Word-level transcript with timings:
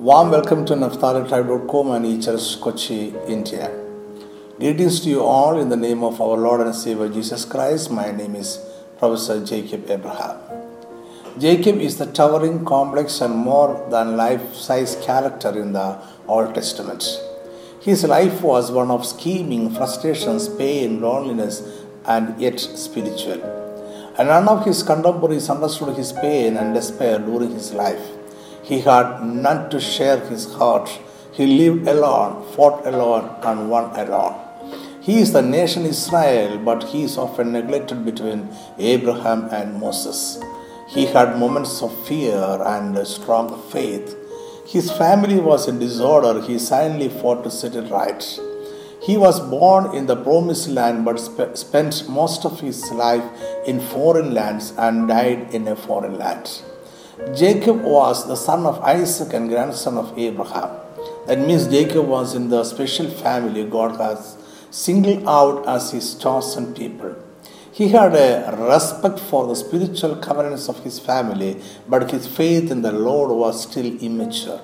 Warm 0.00 0.30
welcome 0.30 0.64
to 0.66 0.74
NaphtaliTribe.com 0.74 1.90
and 1.90 2.04
eChurch 2.06 2.60
Kochi, 2.60 3.12
India. 3.26 3.68
Greetings 4.56 5.00
to 5.00 5.08
you 5.08 5.24
all 5.24 5.58
in 5.58 5.70
the 5.70 5.76
name 5.76 6.04
of 6.04 6.20
our 6.20 6.36
Lord 6.36 6.60
and 6.60 6.72
Savior 6.72 7.08
Jesus 7.08 7.44
Christ. 7.44 7.90
My 7.90 8.12
name 8.12 8.36
is 8.36 8.64
Professor 9.00 9.44
Jacob 9.44 9.90
Abraham. 9.90 10.36
Jacob 11.40 11.78
is 11.78 11.98
the 11.98 12.06
towering, 12.06 12.64
complex, 12.64 13.20
and 13.20 13.34
more 13.34 13.88
than 13.90 14.16
life 14.16 14.54
size 14.54 14.94
character 15.04 15.50
in 15.60 15.72
the 15.72 15.98
Old 16.28 16.54
Testament. 16.54 17.02
His 17.82 18.04
life 18.04 18.40
was 18.40 18.70
one 18.70 18.92
of 18.92 19.04
scheming, 19.04 19.74
frustrations, 19.74 20.48
pain, 20.48 21.00
loneliness, 21.00 21.60
and 22.04 22.40
yet 22.40 22.60
spiritual. 22.60 23.42
And 24.16 24.28
none 24.28 24.46
of 24.46 24.64
his 24.64 24.84
contemporaries 24.84 25.50
understood 25.50 25.96
his 25.96 26.12
pain 26.12 26.56
and 26.56 26.72
despair 26.72 27.18
during 27.18 27.50
his 27.50 27.72
life. 27.72 28.17
He 28.68 28.80
had 28.80 29.24
none 29.24 29.70
to 29.70 29.80
share 29.80 30.20
his 30.20 30.44
heart. 30.52 30.88
He 31.32 31.46
lived 31.46 31.88
alone, 31.88 32.44
fought 32.54 32.86
alone, 32.86 33.34
and 33.42 33.70
won 33.70 33.86
alone. 33.98 34.34
He 35.00 35.20
is 35.20 35.32
the 35.32 35.40
nation 35.40 35.86
Israel, 35.86 36.58
but 36.58 36.84
he 36.84 37.04
is 37.04 37.16
often 37.16 37.52
neglected 37.52 38.04
between 38.04 38.50
Abraham 38.78 39.48
and 39.50 39.80
Moses. 39.80 40.38
He 40.88 41.06
had 41.06 41.38
moments 41.38 41.80
of 41.82 42.06
fear 42.06 42.42
and 42.74 43.06
strong 43.06 43.48
faith. 43.70 44.14
His 44.66 44.90
family 44.92 45.40
was 45.40 45.66
in 45.66 45.78
disorder. 45.78 46.42
He 46.42 46.58
silently 46.58 47.08
fought 47.08 47.44
to 47.44 47.50
set 47.50 47.74
it 47.74 47.90
right. 47.90 48.22
He 49.02 49.16
was 49.16 49.40
born 49.40 49.96
in 49.96 50.04
the 50.06 50.16
promised 50.16 50.68
land 50.68 51.06
but 51.06 51.18
sp- 51.24 51.56
spent 51.56 52.06
most 52.06 52.44
of 52.44 52.60
his 52.60 52.90
life 52.90 53.24
in 53.66 53.80
foreign 53.80 54.34
lands 54.34 54.74
and 54.76 55.08
died 55.08 55.54
in 55.54 55.66
a 55.68 55.76
foreign 55.76 56.18
land. 56.18 56.60
Jacob 57.34 57.82
was 57.82 58.28
the 58.28 58.36
son 58.36 58.64
of 58.64 58.78
Isaac 58.80 59.34
and 59.34 59.48
grandson 59.48 59.98
of 59.98 60.16
Abraham. 60.16 60.70
That 61.26 61.40
means 61.40 61.66
Jacob 61.66 62.06
was 62.06 62.36
in 62.36 62.48
the 62.48 62.62
special 62.62 63.10
family 63.10 63.64
God 63.64 63.96
has 64.00 64.36
singled 64.70 65.26
out 65.26 65.66
as 65.66 65.90
his 65.90 66.14
chosen 66.14 66.74
people. 66.74 67.16
He 67.72 67.88
had 67.88 68.14
a 68.14 68.56
respect 68.56 69.18
for 69.18 69.48
the 69.48 69.56
spiritual 69.56 70.14
covenants 70.16 70.68
of 70.68 70.84
his 70.84 71.00
family, 71.00 71.60
but 71.88 72.12
his 72.12 72.28
faith 72.28 72.70
in 72.70 72.82
the 72.82 72.92
Lord 72.92 73.32
was 73.32 73.62
still 73.62 73.98
immature. 74.00 74.60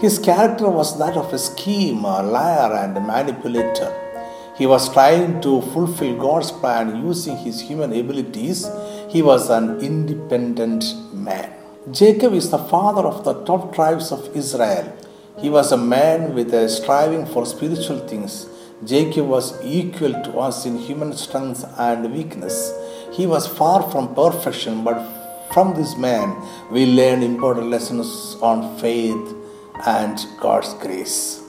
His 0.00 0.18
character 0.18 0.68
was 0.68 0.98
that 0.98 1.16
of 1.16 1.32
a 1.32 1.38
schemer, 1.38 2.24
liar, 2.24 2.72
and 2.74 2.94
manipulator. 3.06 3.94
He 4.56 4.66
was 4.66 4.92
trying 4.92 5.40
to 5.42 5.62
fulfill 5.62 6.18
God's 6.18 6.50
plan 6.50 7.06
using 7.06 7.36
his 7.36 7.60
human 7.60 7.92
abilities. 7.92 8.68
He 9.08 9.22
was 9.22 9.48
an 9.48 9.78
independent 9.78 10.84
man. 11.14 11.57
Jacob 11.92 12.34
is 12.34 12.50
the 12.50 12.58
father 12.58 13.02
of 13.06 13.24
the 13.24 13.32
12 13.44 13.72
tribes 13.72 14.12
of 14.12 14.36
Israel. 14.36 14.92
He 15.38 15.48
was 15.48 15.72
a 15.72 15.76
man 15.76 16.34
with 16.34 16.52
a 16.52 16.68
striving 16.68 17.24
for 17.24 17.46
spiritual 17.46 18.00
things. 18.06 18.46
Jacob 18.84 19.26
was 19.26 19.54
equal 19.64 20.12
to 20.24 20.38
us 20.38 20.66
in 20.66 20.76
human 20.76 21.12
strength 21.16 21.64
and 21.78 22.12
weakness. 22.12 22.72
He 23.12 23.26
was 23.26 23.46
far 23.46 23.90
from 23.90 24.14
perfection, 24.14 24.84
but 24.84 24.98
from 25.52 25.74
this 25.74 25.96
man 25.96 26.36
we 26.70 26.84
learn 26.84 27.22
important 27.22 27.68
lessons 27.68 28.36
on 28.42 28.76
faith 28.78 29.34
and 29.86 30.18
God's 30.40 30.74
grace. 30.74 31.42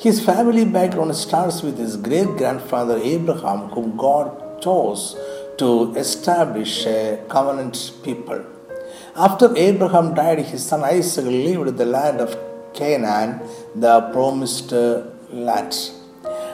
His 0.00 0.24
family 0.24 0.64
background 0.64 1.14
starts 1.14 1.62
with 1.62 1.78
his 1.78 1.96
great 1.96 2.36
grandfather 2.38 2.98
Abraham, 2.98 3.68
whom 3.68 3.96
God 3.96 4.62
chose 4.62 5.16
to 5.58 5.94
establish 5.96 6.86
a 6.86 7.22
covenant 7.28 7.92
people. 8.02 8.42
After 9.16 9.56
Abraham 9.56 10.14
died, 10.14 10.38
his 10.38 10.64
son 10.64 10.84
Isaac 10.84 11.24
lived 11.24 11.68
in 11.68 11.76
the 11.76 11.84
land 11.84 12.20
of 12.20 12.38
Canaan, 12.72 13.40
the 13.74 14.00
promised 14.12 14.70
land. 15.32 15.74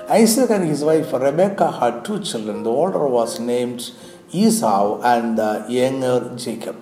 Isaac 0.08 0.50
and 0.50 0.66
his 0.66 0.82
wife 0.82 1.12
Rebekah 1.12 1.72
had 1.72 2.04
two 2.04 2.20
children. 2.20 2.62
The 2.62 2.70
older 2.70 3.06
was 3.06 3.39
named 3.39 3.90
Esau 4.33 5.02
and 5.02 5.36
the 5.36 5.66
younger 5.68 6.34
Jacob. 6.36 6.77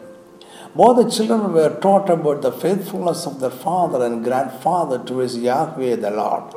Both 0.77 0.97
the 0.97 1.11
children 1.11 1.53
were 1.53 1.79
taught 1.81 2.09
about 2.09 2.43
the 2.43 2.53
faithfulness 2.53 3.27
of 3.27 3.41
their 3.41 3.51
father 3.51 4.05
and 4.05 4.23
grandfather 4.23 4.99
towards 4.99 5.37
Yahweh 5.39 5.97
the 5.97 6.11
Lord. 6.11 6.55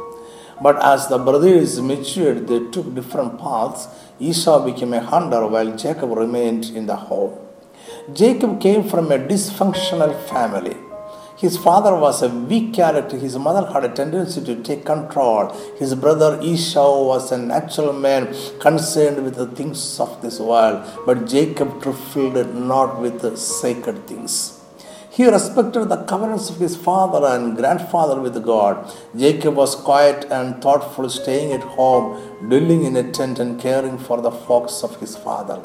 But 0.61 0.83
as 0.83 1.07
the 1.07 1.17
brothers 1.17 1.81
matured, 1.81 2.47
they 2.47 2.59
took 2.71 2.93
different 2.93 3.39
paths. 3.39 3.87
Esau 4.19 4.63
became 4.65 4.93
a 4.93 5.01
hunter 5.01 5.45
while 5.47 5.75
Jacob 5.75 6.11
remained 6.11 6.65
in 6.65 6.85
the 6.85 6.95
home. 6.95 7.46
Jacob 8.13 8.61
came 8.61 8.87
from 8.87 9.11
a 9.11 9.19
dysfunctional 9.19 10.17
family. 10.29 10.77
His 11.35 11.57
father 11.57 11.93
was 11.93 12.21
a 12.21 12.29
weak 12.29 12.73
character. 12.73 13.17
His 13.17 13.37
mother 13.37 13.69
had 13.69 13.83
a 13.83 13.93
tendency 13.93 14.41
to 14.45 14.63
take 14.63 14.85
control. 14.85 15.53
His 15.77 15.93
brother 15.93 16.39
Esau 16.41 17.03
was 17.05 17.33
a 17.33 17.37
natural 17.37 17.91
man 17.91 18.33
concerned 18.59 19.25
with 19.25 19.35
the 19.35 19.47
things 19.47 19.99
of 19.99 20.21
this 20.21 20.39
world, 20.39 20.89
but 21.05 21.27
Jacob 21.27 21.81
trifled 21.81 22.55
not 22.55 23.01
with 23.01 23.19
the 23.19 23.35
sacred 23.35 24.07
things. 24.07 24.57
He 25.11 25.25
respected 25.25 25.89
the 25.89 26.05
covenants 26.05 26.49
of 26.49 26.59
his 26.59 26.77
father 26.77 27.27
and 27.27 27.57
grandfather 27.57 28.21
with 28.21 28.41
God. 28.41 28.89
Jacob 29.17 29.55
was 29.55 29.75
quiet 29.75 30.25
and 30.31 30.61
thoughtful, 30.61 31.09
staying 31.09 31.51
at 31.51 31.63
home, 31.63 32.21
dwelling 32.47 32.85
in 32.85 32.95
a 32.95 33.11
tent, 33.11 33.37
and 33.37 33.59
caring 33.59 33.97
for 33.97 34.21
the 34.21 34.31
flocks 34.31 34.81
of 34.81 34.97
his 35.01 35.17
father. 35.17 35.61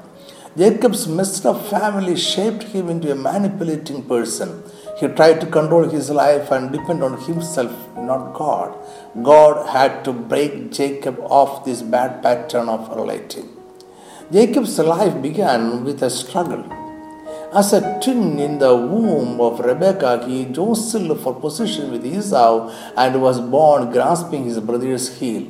Jacob's 0.54 1.08
messed 1.08 1.46
up 1.46 1.64
family 1.68 2.14
shaped 2.14 2.64
him 2.64 2.90
into 2.90 3.10
a 3.10 3.14
manipulating 3.14 4.02
person. 4.02 4.62
He 4.98 5.08
tried 5.08 5.40
to 5.40 5.46
control 5.46 5.88
his 5.88 6.10
life 6.10 6.50
and 6.50 6.70
depend 6.70 7.02
on 7.02 7.18
himself, 7.22 7.72
not 7.96 8.34
God. 8.34 8.76
God 9.22 9.66
had 9.68 10.04
to 10.04 10.12
break 10.12 10.70
Jacob 10.70 11.18
off 11.20 11.64
this 11.64 11.80
bad 11.80 12.22
pattern 12.22 12.68
of 12.68 12.94
relating. 12.94 13.48
Jacob's 14.30 14.78
life 14.78 15.22
began 15.22 15.84
with 15.84 16.02
a 16.02 16.10
struggle. 16.10 16.64
As 17.54 17.72
a 17.72 17.98
twin 18.02 18.38
in 18.38 18.58
the 18.58 18.76
womb 18.76 19.40
of 19.40 19.60
Rebekah, 19.60 20.26
he 20.26 20.44
jostled 20.44 21.18
for 21.20 21.34
position 21.34 21.90
with 21.90 22.04
Esau 22.04 22.70
and 22.96 23.22
was 23.22 23.40
born 23.40 23.90
grasping 23.90 24.44
his 24.44 24.60
brother's 24.60 25.18
heel. 25.18 25.44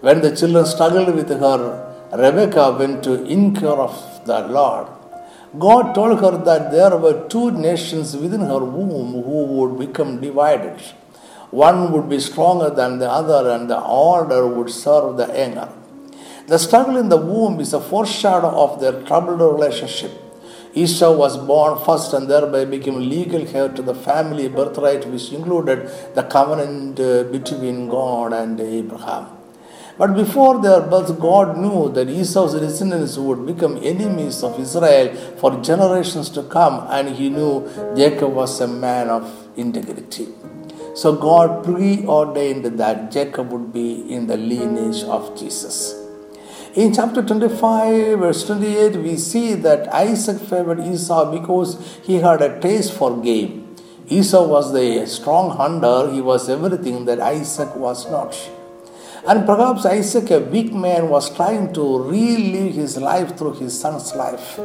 When 0.00 0.20
the 0.20 0.34
children 0.36 0.66
struggled 0.66 1.14
with 1.14 1.30
her, 1.30 1.86
Rebekah 2.12 2.76
went 2.78 3.04
to 3.04 3.22
inquire 3.24 3.80
of 3.86 4.09
the 4.24 4.40
Lord. 4.48 4.88
God 5.58 5.94
told 5.94 6.20
her 6.20 6.36
that 6.44 6.70
there 6.70 6.96
were 6.96 7.28
two 7.28 7.50
nations 7.50 8.16
within 8.16 8.42
her 8.42 8.60
womb 8.60 9.12
who 9.24 9.44
would 9.44 9.78
become 9.78 10.20
divided. 10.20 10.80
One 11.50 11.90
would 11.92 12.08
be 12.08 12.20
stronger 12.20 12.70
than 12.70 13.00
the 13.00 13.10
other, 13.10 13.50
and 13.50 13.68
the 13.68 13.80
older 13.80 14.46
would 14.46 14.70
serve 14.70 15.16
the 15.16 15.26
younger. 15.26 15.68
The 16.46 16.58
struggle 16.58 16.96
in 16.96 17.08
the 17.08 17.16
womb 17.16 17.58
is 17.60 17.72
a 17.72 17.80
foreshadow 17.80 18.50
of 18.50 18.80
their 18.80 19.02
troubled 19.02 19.40
relationship. 19.40 20.12
Esau 20.72 21.12
was 21.12 21.36
born 21.36 21.84
first 21.84 22.12
and 22.12 22.30
thereby 22.30 22.64
became 22.64 23.08
legal 23.08 23.44
heir 23.56 23.68
to 23.70 23.82
the 23.82 23.94
family 23.94 24.48
birthright, 24.48 25.04
which 25.08 25.32
included 25.32 25.90
the 26.14 26.22
covenant 26.22 27.00
uh, 27.00 27.24
between 27.24 27.88
God 27.88 28.32
and 28.32 28.60
Abraham. 28.60 29.39
But 30.00 30.14
before 30.14 30.62
their 30.62 30.80
birth, 30.80 31.20
God 31.20 31.58
knew 31.58 31.92
that 31.92 32.08
Esau's 32.08 32.54
descendants 32.58 33.18
would 33.18 33.44
become 33.44 33.76
enemies 33.82 34.42
of 34.42 34.58
Israel 34.58 35.14
for 35.36 35.60
generations 35.60 36.30
to 36.30 36.42
come, 36.42 36.86
and 36.88 37.10
he 37.10 37.28
knew 37.28 37.68
Jacob 37.94 38.32
was 38.32 38.58
a 38.62 38.66
man 38.66 39.10
of 39.10 39.24
integrity. 39.58 40.28
So 40.94 41.14
God 41.14 41.62
preordained 41.64 42.64
that 42.78 43.12
Jacob 43.12 43.52
would 43.52 43.74
be 43.74 44.10
in 44.10 44.26
the 44.26 44.38
lineage 44.38 45.02
of 45.04 45.38
Jesus. 45.38 45.94
In 46.74 46.94
chapter 46.94 47.20
25, 47.22 48.20
verse 48.20 48.46
28, 48.46 48.96
we 49.02 49.18
see 49.18 49.52
that 49.52 49.92
Isaac 49.92 50.40
favored 50.40 50.80
Esau 50.80 51.30
because 51.30 51.76
he 52.04 52.14
had 52.20 52.40
a 52.40 52.58
taste 52.58 52.94
for 52.94 53.20
game. 53.20 53.76
Esau 54.08 54.46
was 54.46 54.72
the 54.72 55.06
strong 55.06 55.50
hunter, 55.58 56.10
he 56.10 56.22
was 56.22 56.48
everything 56.48 57.04
that 57.04 57.20
Isaac 57.20 57.76
was 57.76 58.10
not. 58.10 58.34
And 59.28 59.44
perhaps 59.44 59.84
Isaac, 59.84 60.30
a 60.30 60.40
weak 60.40 60.72
man, 60.72 61.08
was 61.08 61.34
trying 61.34 61.72
to 61.74 61.98
relive 62.04 62.74
his 62.74 62.96
life 62.96 63.36
through 63.36 63.54
his 63.54 63.78
son's 63.78 64.14
life. 64.14 64.58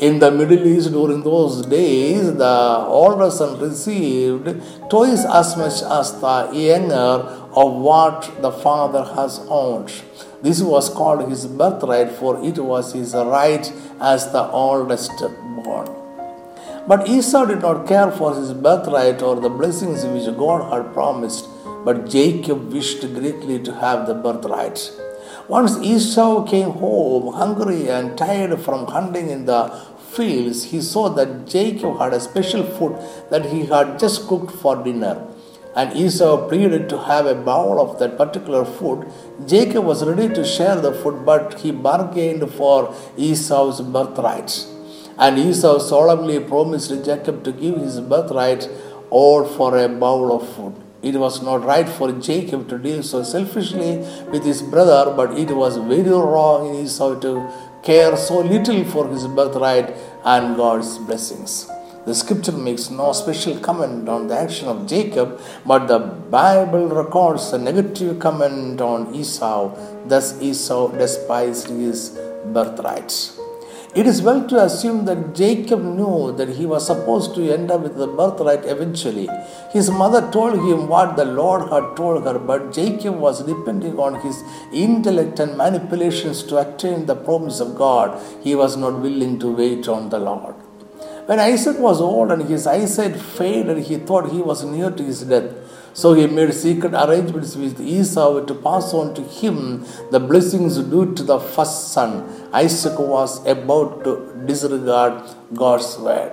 In 0.00 0.18
the 0.18 0.30
Middle 0.30 0.66
East 0.66 0.90
during 0.90 1.22
those 1.22 1.64
days, 1.66 2.34
the 2.34 2.84
older 2.88 3.30
son 3.30 3.60
received 3.60 4.46
twice 4.90 5.24
as 5.24 5.56
much 5.56 5.82
as 5.82 6.12
the 6.20 6.50
younger 6.52 7.28
of 7.54 7.72
what 7.74 8.30
the 8.42 8.50
father 8.50 9.04
has 9.14 9.38
owned. 9.48 9.92
This 10.42 10.60
was 10.62 10.88
called 10.88 11.28
his 11.28 11.46
birthright, 11.46 12.10
for 12.10 12.42
it 12.44 12.58
was 12.58 12.92
his 12.92 13.14
right 13.14 13.72
as 14.00 14.32
the 14.32 14.42
oldest 14.48 15.12
born. 15.62 15.88
But 16.88 17.08
Esau 17.08 17.44
did 17.46 17.60
not 17.60 17.86
care 17.86 18.10
for 18.10 18.34
his 18.34 18.52
birthright 18.52 19.22
or 19.22 19.36
the 19.36 19.48
blessings 19.48 20.04
which 20.04 20.36
God 20.36 20.72
had 20.72 20.92
promised, 20.92 21.46
but 21.84 22.08
Jacob 22.08 22.72
wished 22.72 23.02
greatly 23.14 23.58
to 23.58 23.74
have 23.74 24.06
the 24.06 24.14
birthright. 24.14 24.90
Once 25.48 25.76
Esau 25.82 26.44
came 26.44 26.70
home 26.70 27.34
hungry 27.34 27.88
and 27.88 28.16
tired 28.16 28.58
from 28.60 28.86
hunting 28.86 29.28
in 29.28 29.44
the 29.44 29.60
fields, 30.12 30.64
he 30.64 30.80
saw 30.80 31.08
that 31.10 31.46
Jacob 31.46 31.98
had 31.98 32.14
a 32.14 32.20
special 32.20 32.62
food 32.62 32.96
that 33.30 33.46
he 33.46 33.66
had 33.66 33.98
just 33.98 34.26
cooked 34.26 34.52
for 34.52 34.82
dinner. 34.82 35.26
And 35.76 35.96
Esau 35.96 36.48
pleaded 36.48 36.88
to 36.90 36.98
have 36.98 37.26
a 37.26 37.34
bowl 37.34 37.80
of 37.80 37.98
that 37.98 38.16
particular 38.16 38.64
food. 38.64 39.06
Jacob 39.46 39.84
was 39.84 40.04
ready 40.04 40.32
to 40.32 40.44
share 40.44 40.76
the 40.76 40.92
food, 40.92 41.26
but 41.26 41.58
he 41.60 41.72
bargained 41.72 42.48
for 42.52 42.94
Esau's 43.16 43.80
birthright. 43.80 44.66
And 45.18 45.38
Esau 45.38 45.78
solemnly 45.80 46.38
promised 46.38 46.90
Jacob 47.04 47.42
to 47.44 47.52
give 47.52 47.76
his 47.76 48.00
birthright 48.00 48.68
all 49.10 49.44
for 49.44 49.76
a 49.76 49.88
bowl 49.88 50.32
of 50.36 50.48
food. 50.54 50.83
It 51.10 51.16
was 51.24 51.42
not 51.42 51.64
right 51.64 51.88
for 51.88 52.10
Jacob 52.12 52.68
to 52.70 52.78
deal 52.78 53.02
so 53.02 53.22
selfishly 53.22 53.98
with 54.32 54.44
his 54.44 54.62
brother, 54.62 55.12
but 55.14 55.38
it 55.38 55.50
was 55.54 55.76
very 55.76 56.08
wrong 56.08 56.68
in 56.70 56.84
Esau 56.84 57.20
to 57.20 57.32
care 57.82 58.16
so 58.16 58.40
little 58.40 58.82
for 58.84 59.06
his 59.08 59.26
birthright 59.26 59.94
and 60.24 60.56
God's 60.56 60.96
blessings. 60.98 61.68
The 62.06 62.14
scripture 62.14 62.52
makes 62.52 62.90
no 62.90 63.12
special 63.12 63.58
comment 63.60 64.08
on 64.08 64.28
the 64.28 64.38
action 64.38 64.68
of 64.68 64.86
Jacob, 64.86 65.40
but 65.66 65.86
the 65.88 65.98
Bible 65.98 66.88
records 66.88 67.52
a 67.52 67.58
negative 67.58 68.18
comment 68.18 68.80
on 68.80 69.14
Esau. 69.14 69.74
Thus, 70.06 70.40
Esau 70.40 70.88
despised 70.88 71.68
his 71.68 72.18
birthright. 72.46 73.10
It 73.94 74.08
is 74.08 74.22
well 74.22 74.44
to 74.48 74.56
assume 74.60 75.04
that 75.04 75.36
Jacob 75.36 75.80
knew 75.80 76.32
that 76.36 76.48
he 76.48 76.66
was 76.66 76.84
supposed 76.84 77.36
to 77.36 77.52
end 77.56 77.70
up 77.70 77.82
with 77.82 77.96
the 77.96 78.08
birthright 78.08 78.64
eventually. 78.64 79.28
His 79.70 79.88
mother 79.88 80.20
told 80.32 80.54
him 80.54 80.88
what 80.88 81.14
the 81.14 81.24
Lord 81.24 81.70
had 81.70 81.96
told 81.96 82.24
her, 82.24 82.40
but 82.40 82.72
Jacob 82.72 83.14
was 83.20 83.44
depending 83.44 83.96
on 84.00 84.20
his 84.20 84.42
intellect 84.72 85.38
and 85.38 85.56
manipulations 85.56 86.42
to 86.44 86.58
attain 86.58 87.06
the 87.06 87.14
promise 87.14 87.60
of 87.60 87.76
God. 87.76 88.20
He 88.42 88.56
was 88.56 88.76
not 88.76 89.00
willing 89.00 89.38
to 89.38 89.54
wait 89.54 89.86
on 89.86 90.08
the 90.08 90.18
Lord. 90.18 90.56
When 91.26 91.38
Isaac 91.38 91.78
was 91.78 92.00
old 92.00 92.32
and 92.32 92.42
his 92.42 92.66
eyesight 92.66 93.14
faded, 93.14 93.78
he 93.78 93.98
thought 93.98 94.32
he 94.32 94.42
was 94.42 94.64
near 94.64 94.90
to 94.90 95.04
his 95.04 95.22
death. 95.22 95.52
So 95.94 96.12
he 96.12 96.26
made 96.26 96.52
secret 96.52 96.92
arrangements 96.92 97.54
with 97.54 97.80
Esau 97.80 98.44
to 98.44 98.54
pass 98.54 98.92
on 98.92 99.14
to 99.14 99.22
him 99.22 99.86
the 100.10 100.18
blessings 100.18 100.76
due 100.78 101.14
to 101.14 101.22
the 101.22 101.38
first 101.38 101.92
son. 101.92 102.10
Isaac 102.52 102.98
was 102.98 103.46
about 103.46 104.02
to 104.04 104.12
disregard 104.44 105.22
God's 105.54 105.96
word. 105.98 106.32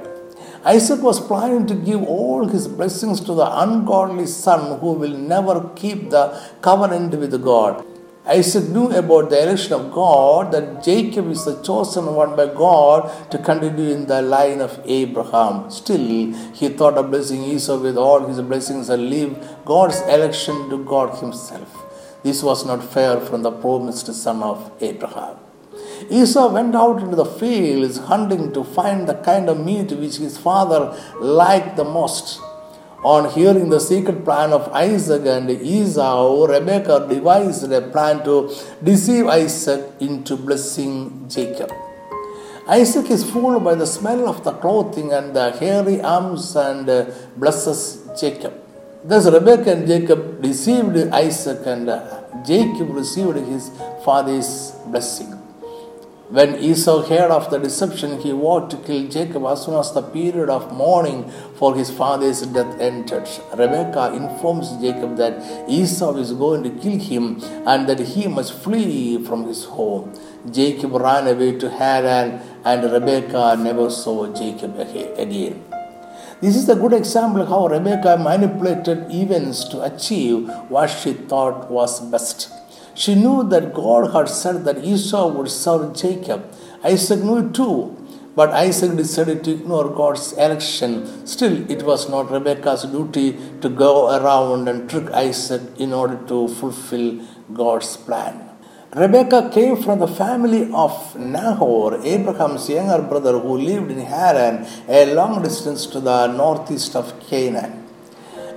Isaac 0.65 1.01
was 1.01 1.19
planning 1.19 1.67
to 1.67 1.75
give 1.75 2.01
all 2.03 2.47
his 2.47 2.67
blessings 2.67 3.19
to 3.21 3.33
the 3.33 3.49
ungodly 3.61 4.25
son 4.25 4.79
who 4.79 4.93
will 4.93 5.17
never 5.17 5.69
keep 5.75 6.09
the 6.09 6.25
covenant 6.61 7.13
with 7.15 7.39
God. 7.43 7.85
Isaac 8.27 8.69
knew 8.69 8.91
about 8.91 9.31
the 9.31 9.41
election 9.41 9.73
of 9.73 9.91
God, 9.91 10.51
that 10.51 10.83
Jacob 10.83 11.31
is 11.31 11.43
the 11.45 11.59
chosen 11.63 12.05
one 12.13 12.35
by 12.35 12.45
God 12.45 13.31
to 13.31 13.39
continue 13.39 13.91
in 13.91 14.05
the 14.05 14.21
line 14.21 14.61
of 14.61 14.79
Abraham. 14.85 15.71
Still, 15.71 16.33
he 16.53 16.69
thought 16.69 16.99
of 16.99 17.09
blessing 17.09 17.43
Esau 17.43 17.77
with 17.77 17.97
all 17.97 18.27
his 18.27 18.39
blessings 18.41 18.89
and 18.89 19.09
leave 19.09 19.35
God's 19.65 20.01
election 20.01 20.69
to 20.69 20.83
God 20.85 21.17
himself. 21.17 21.83
This 22.21 22.43
was 22.43 22.63
not 22.63 22.83
fair 22.83 23.19
from 23.19 23.41
the 23.41 23.51
promised 23.51 24.13
son 24.13 24.43
of 24.43 24.71
Abraham. 24.79 25.37
Esau 26.09 26.53
went 26.53 26.75
out 26.75 27.01
into 27.01 27.15
the 27.15 27.25
fields 27.25 27.97
hunting 27.97 28.53
to 28.53 28.63
find 28.63 29.09
the 29.09 29.15
kind 29.15 29.49
of 29.49 29.65
meat 29.65 29.91
which 29.93 30.17
his 30.17 30.37
father 30.37 30.95
liked 31.19 31.75
the 31.75 31.83
most. 31.83 32.39
On 33.03 33.27
hearing 33.31 33.69
the 33.69 33.79
secret 33.79 34.23
plan 34.23 34.53
of 34.53 34.69
Isaac 34.73 35.25
and 35.25 35.49
Esau, 35.49 36.45
Rebekah 36.45 37.07
devised 37.09 37.71
a 37.71 37.81
plan 37.81 38.23
to 38.25 38.53
deceive 38.83 39.25
Isaac 39.25 39.93
into 39.99 40.37
blessing 40.37 41.25
Jacob. 41.27 41.71
Isaac 42.67 43.09
is 43.09 43.27
fooled 43.27 43.63
by 43.63 43.73
the 43.73 43.87
smell 43.87 44.29
of 44.29 44.43
the 44.43 44.51
clothing 44.51 45.11
and 45.11 45.35
the 45.35 45.49
hairy 45.53 45.99
arms 45.99 46.55
and 46.55 46.85
blesses 47.37 48.07
Jacob. 48.19 48.53
Thus, 49.03 49.25
Rebekah 49.25 49.71
and 49.71 49.87
Jacob 49.87 50.39
deceived 50.39 50.95
Isaac, 51.11 51.65
and 51.65 51.87
Jacob 52.45 52.91
received 52.91 53.35
his 53.35 53.71
father's 54.05 54.73
blessing. 54.85 55.40
When 56.31 56.59
Esau 56.59 57.01
heard 57.01 57.29
of 57.29 57.49
the 57.51 57.59
deception, 57.59 58.21
he 58.21 58.31
vowed 58.31 58.69
to 58.69 58.77
kill 58.77 59.09
Jacob 59.09 59.43
as 59.47 59.65
soon 59.65 59.75
as 59.75 59.91
the 59.91 60.01
period 60.01 60.49
of 60.49 60.71
mourning 60.71 61.29
for 61.57 61.75
his 61.75 61.91
father's 61.91 62.43
death 62.43 62.79
entered. 62.79 63.27
Rebekah 63.53 64.13
informs 64.13 64.71
Jacob 64.77 65.17
that 65.17 65.35
Esau 65.69 66.15
is 66.15 66.31
going 66.31 66.63
to 66.63 66.69
kill 66.69 66.97
him 66.97 67.41
and 67.67 67.85
that 67.89 67.99
he 67.99 68.29
must 68.29 68.53
flee 68.53 69.21
from 69.25 69.45
his 69.45 69.65
home. 69.65 70.13
Jacob 70.49 70.93
ran 70.93 71.27
away 71.27 71.57
to 71.57 71.69
Haran, 71.69 72.39
and 72.63 72.89
Rebekah 72.89 73.57
never 73.59 73.89
saw 73.89 74.33
Jacob 74.33 74.79
again. 74.79 75.61
This 76.39 76.55
is 76.55 76.69
a 76.69 76.75
good 76.75 76.93
example 76.93 77.41
of 77.41 77.49
how 77.49 77.67
Rebekah 77.67 78.19
manipulated 78.19 79.11
events 79.11 79.65
to 79.65 79.81
achieve 79.81 80.49
what 80.69 80.87
she 80.87 81.11
thought 81.11 81.69
was 81.69 81.99
best. 81.99 82.53
She 82.93 83.15
knew 83.15 83.47
that 83.49 83.73
God 83.73 84.11
had 84.13 84.29
said 84.29 84.65
that 84.65 84.83
Esau 84.83 85.27
would 85.29 85.49
serve 85.49 85.95
Jacob. 85.95 86.53
Isaac 86.83 87.19
knew 87.19 87.37
it 87.37 87.53
too. 87.53 87.97
But 88.33 88.51
Isaac 88.51 88.95
decided 88.95 89.43
to 89.43 89.51
ignore 89.51 89.89
God's 89.89 90.31
election. 90.33 91.27
Still, 91.27 91.69
it 91.69 91.83
was 91.83 92.09
not 92.09 92.31
Rebekah's 92.31 92.83
duty 92.83 93.37
to 93.59 93.69
go 93.69 94.15
around 94.15 94.69
and 94.69 94.89
trick 94.89 95.11
Isaac 95.11 95.61
in 95.77 95.91
order 95.91 96.17
to 96.27 96.47
fulfill 96.47 97.19
God's 97.53 97.97
plan. 97.97 98.47
Rebekah 98.95 99.51
came 99.53 99.75
from 99.81 99.99
the 99.99 100.07
family 100.07 100.69
of 100.73 101.15
Nahor, 101.17 102.01
Abraham's 102.03 102.69
younger 102.69 103.01
brother 103.01 103.37
who 103.39 103.57
lived 103.57 103.91
in 103.91 103.99
Haran, 103.99 104.65
a 104.87 105.13
long 105.13 105.41
distance 105.41 105.85
to 105.87 105.99
the 105.99 106.27
northeast 106.27 106.95
of 106.95 107.17
Canaan. 107.21 107.85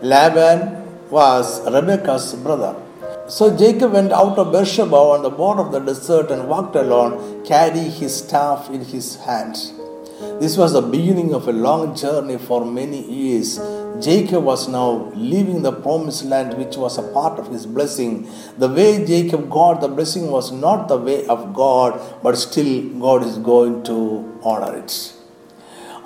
Laban 0.03 1.11
was 1.11 1.65
Rebekah's 1.71 2.35
brother. 2.35 2.84
So 3.27 3.57
Jacob 3.57 3.93
went 3.93 4.13
out 4.13 4.39
of 4.39 4.53
Beersheba 4.53 4.95
on 4.95 5.23
the 5.23 5.31
border 5.31 5.63
of 5.63 5.73
the 5.73 5.79
desert 5.79 6.31
and 6.31 6.47
walked 6.47 6.77
alone, 6.77 7.43
carrying 7.43 7.91
his 7.91 8.19
staff 8.19 8.69
in 8.69 8.85
his 8.85 9.17
hand. 9.17 9.57
This 10.41 10.59
was 10.59 10.75
the 10.75 10.83
beginning 10.83 11.33
of 11.33 11.49
a 11.49 11.53
long 11.53 11.97
journey 11.97 12.37
for 12.37 12.67
many 12.67 13.01
years. 13.11 13.59
Jacob 13.99 14.45
was 14.45 14.69
now 14.69 15.11
leaving 15.15 15.63
the 15.63 15.73
promised 15.73 16.27
land, 16.27 16.59
which 16.59 16.77
was 16.77 16.99
a 16.99 17.03
part 17.15 17.39
of 17.39 17.49
his 17.51 17.65
blessing. 17.65 18.29
The 18.59 18.69
way 18.69 19.07
Jacob 19.07 19.49
got 19.49 19.81
the 19.81 19.89
blessing 19.89 20.31
was 20.31 20.53
not 20.53 20.89
the 20.89 20.99
way 20.99 21.27
of 21.27 21.55
God, 21.55 21.99
but 22.23 22.37
still 22.37 22.91
God 23.01 23.25
is 23.25 23.39
going 23.39 23.85
to 23.85 24.39
honor 24.43 24.77
it. 24.77 25.15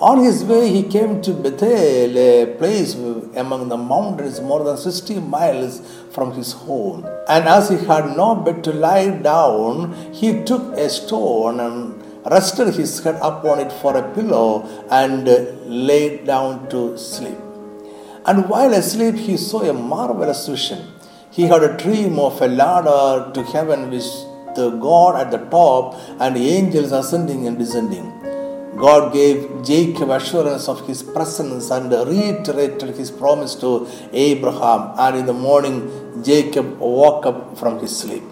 On 0.00 0.22
his 0.22 0.44
way, 0.44 0.70
he 0.70 0.84
came 0.84 1.20
to 1.22 1.32
Bethel, 1.32 2.16
a 2.16 2.46
place 2.56 2.94
among 2.94 3.68
the 3.68 3.76
mountains 3.76 4.40
more 4.40 4.62
than 4.62 4.76
60 4.76 5.18
miles 5.18 5.97
from 6.10 6.32
his 6.32 6.52
home. 6.52 7.06
And 7.28 7.48
as 7.48 7.68
he 7.68 7.76
had 7.76 8.16
no 8.16 8.34
bed 8.34 8.64
to 8.64 8.72
lie 8.72 9.10
down, 9.10 9.94
he 10.12 10.42
took 10.44 10.76
a 10.76 10.88
stone 10.88 11.60
and 11.60 12.02
rested 12.30 12.74
his 12.74 13.02
head 13.02 13.16
upon 13.16 13.60
it 13.60 13.72
for 13.72 13.96
a 13.96 14.14
pillow 14.14 14.68
and 14.90 15.26
lay 15.66 16.24
down 16.24 16.68
to 16.70 16.96
sleep. 16.98 17.38
And 18.26 18.48
while 18.48 18.74
asleep, 18.74 19.14
he 19.14 19.36
saw 19.36 19.62
a 19.62 19.72
marvelous 19.72 20.48
vision. 20.48 20.86
He 21.30 21.44
had 21.44 21.62
a 21.62 21.76
dream 21.76 22.18
of 22.18 22.40
a 22.42 22.48
ladder 22.48 23.32
to 23.32 23.42
heaven 23.44 23.90
with 23.90 24.08
the 24.56 24.70
God 24.70 25.20
at 25.20 25.30
the 25.30 25.38
top 25.50 25.94
and 26.18 26.36
angels 26.36 26.92
ascending 26.92 27.46
and 27.46 27.58
descending. 27.58 28.06
God 28.78 29.12
gave 29.12 29.62
Jacob 29.64 30.10
assurance 30.10 30.68
of 30.68 30.86
his 30.86 31.02
presence 31.02 31.70
and 31.70 31.90
reiterated 31.90 32.96
his 32.96 33.10
promise 33.10 33.54
to 33.56 33.88
Abraham. 34.12 34.94
And 34.98 35.16
in 35.18 35.26
the 35.26 35.32
morning, 35.32 36.22
Jacob 36.22 36.78
woke 36.78 37.26
up 37.26 37.58
from 37.58 37.80
his 37.80 37.96
sleep. 37.96 38.22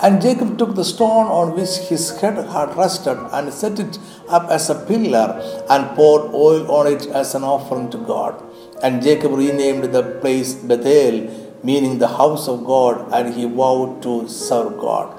And 0.00 0.20
Jacob 0.20 0.58
took 0.58 0.74
the 0.74 0.84
stone 0.84 1.26
on 1.26 1.54
which 1.56 1.74
his 1.88 2.20
head 2.20 2.36
had 2.36 2.76
rested 2.76 3.18
and 3.32 3.52
set 3.52 3.80
it 3.80 3.98
up 4.28 4.50
as 4.50 4.68
a 4.68 4.74
pillar 4.74 5.28
and 5.70 5.96
poured 5.96 6.34
oil 6.34 6.70
on 6.70 6.86
it 6.86 7.06
as 7.06 7.34
an 7.34 7.42
offering 7.42 7.90
to 7.90 7.98
God. 7.98 8.42
And 8.82 9.02
Jacob 9.02 9.32
renamed 9.32 9.84
the 9.84 10.02
place 10.20 10.54
Bethel, 10.54 11.16
meaning 11.64 11.98
the 11.98 12.08
house 12.08 12.46
of 12.46 12.64
God, 12.64 13.10
and 13.12 13.34
he 13.34 13.46
vowed 13.46 14.02
to 14.02 14.28
serve 14.28 14.78
God. 14.78 15.18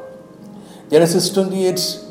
Genesis 0.92 1.34
28 1.34 2.07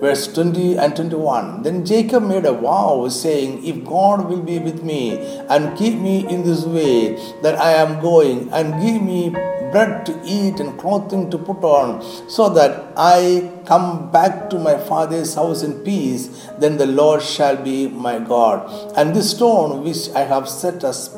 verse 0.00 0.26
20 0.32 0.76
and 0.78 0.94
21. 0.94 1.62
Then 1.62 1.84
Jacob 1.84 2.22
made 2.22 2.44
a 2.44 2.52
vow, 2.52 3.08
saying, 3.08 3.64
If 3.64 3.84
God 3.84 4.28
will 4.28 4.42
be 4.42 4.58
with 4.58 4.82
me 4.82 5.18
and 5.48 5.76
keep 5.76 5.94
me 5.98 6.26
in 6.28 6.44
this 6.44 6.64
way 6.64 7.14
that 7.42 7.58
I 7.58 7.72
am 7.72 8.00
going, 8.00 8.52
and 8.52 8.80
give 8.82 9.02
me 9.02 9.30
bread 9.30 10.06
to 10.06 10.20
eat 10.24 10.60
and 10.60 10.78
clothing 10.78 11.30
to 11.30 11.38
put 11.38 11.62
on, 11.64 12.02
so 12.28 12.48
that 12.50 12.92
I 12.96 13.50
come 13.66 14.10
back 14.10 14.50
to 14.50 14.58
my 14.58 14.76
father's 14.78 15.34
house 15.34 15.62
in 15.62 15.80
peace, 15.84 16.48
then 16.58 16.76
the 16.76 16.86
Lord 16.86 17.22
shall 17.22 17.56
be 17.56 17.88
my 17.88 18.18
God. 18.18 18.70
And 18.96 19.14
this 19.14 19.30
stone 19.30 19.82
which 19.82 20.10
I 20.10 20.20
have 20.20 20.48
set 20.48 20.84
as 20.84 21.14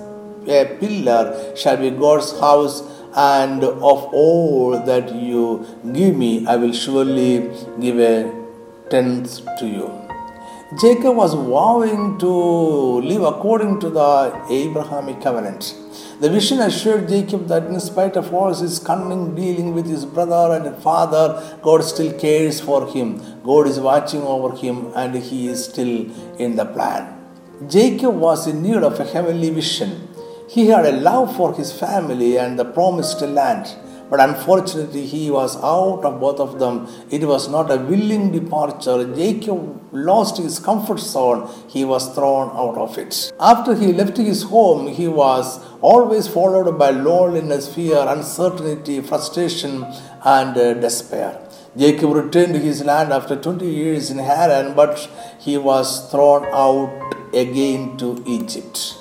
a 0.47 0.77
pillar 0.81 1.55
shall 1.57 1.77
be 1.77 1.91
God's 1.91 2.39
house 2.41 2.83
and 3.17 3.65
of 3.65 4.05
all 4.13 4.79
that 4.79 5.15
you 5.15 5.67
give 5.93 6.17
me, 6.17 6.47
I 6.47 6.57
will 6.57 6.73
surely 6.73 7.51
give 7.81 7.99
a 7.99 8.38
tenth 8.91 9.41
to 9.59 9.67
you. 9.67 9.89
Jacob 10.81 11.17
was 11.17 11.33
vowing 11.33 12.19
to 12.19 12.31
live 13.01 13.23
according 13.23 13.81
to 13.81 13.89
the 13.89 14.11
Abrahamic 14.51 15.21
covenant. 15.23 15.75
The 16.21 16.29
vision 16.29 16.59
assured 16.61 17.09
Jacob 17.09 17.47
that 17.49 17.65
in 17.67 17.81
spite 17.81 18.17
of 18.17 18.35
all 18.35 18.53
his 18.53 18.79
cunning 18.79 19.35
dealing 19.35 19.73
with 19.73 19.87
his 19.87 20.05
brother 20.05 20.57
and 20.57 20.77
father, 20.83 21.59
God 21.63 21.85
still 21.85 22.13
cares 22.19 22.61
for 22.61 22.87
him. 22.87 23.41
God 23.43 23.67
is 23.67 23.81
watching 23.81 24.23
over 24.23 24.55
him 24.55 24.93
and 24.95 25.15
he 25.15 25.49
is 25.49 25.65
still 25.65 26.11
in 26.39 26.57
the 26.57 26.67
plan. 26.67 27.15
Jacob 27.67 28.15
was 28.17 28.47
in 28.47 28.63
need 28.63 28.83
of 28.83 29.01
a 29.01 29.05
heavenly 29.05 29.51
vision. 29.51 30.09
He 30.49 30.69
had 30.69 30.85
a 30.87 30.93
love 30.93 31.35
for 31.37 31.55
his 31.55 31.73
family 31.73 32.37
and 32.37 32.59
the 32.59 32.65
promised 32.65 33.21
land. 33.23 33.75
But 34.11 34.21
unfortunately, 34.21 35.07
he 35.07 35.31
was 35.31 35.57
out 35.57 36.05
of 36.05 36.21
both 36.21 36.41
of 36.41 36.59
them. 36.59 36.89
It 37.11 37.25
was 37.25 37.49
not 37.49 37.71
a 37.71 37.77
willing 37.77 38.33
departure. 38.33 39.15
Jacob 39.15 39.81
lost 39.93 40.39
his 40.39 40.59
comfort 40.59 41.01
zone. 41.01 41.49
He 41.69 41.85
was 41.85 42.15
thrown 42.15 42.49
out 42.57 42.77
of 42.77 42.97
it. 42.99 43.33
After 43.39 43.75
he 43.75 43.93
left 43.93 44.17
his 44.17 44.43
home, 44.45 44.89
he 44.89 45.09
was 45.09 45.61
always 45.81 46.27
followed 46.27 46.79
by 46.79 46.91
loneliness, 46.91 47.73
fear, 47.75 48.05
uncertainty, 48.09 49.01
frustration, 49.01 49.85
and 50.25 50.57
uh, 50.57 50.75
despair. 50.75 51.45
Jacob 51.77 52.13
returned 52.13 52.55
to 52.55 52.59
his 52.59 52.85
land 52.85 53.13
after 53.13 53.37
20 53.37 53.65
years 53.67 54.11
in 54.11 54.19
Haran, 54.19 54.75
but 54.75 55.09
he 55.39 55.57
was 55.57 56.11
thrown 56.11 56.45
out 56.47 57.15
again 57.33 57.97
to 57.99 58.23
Egypt. 58.27 58.98